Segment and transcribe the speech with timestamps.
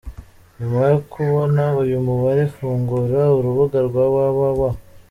[0.57, 4.61] Nyuma yo kubona uyu mubare, fungura urubuga rwa www.